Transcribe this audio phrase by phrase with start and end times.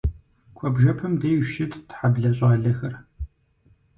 [0.55, 2.93] Куэбжэпэм деж щытт хьэблэ щӏалэхэр.